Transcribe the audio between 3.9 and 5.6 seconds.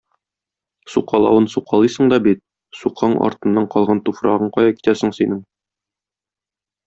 туфрагың кая китә соң синең?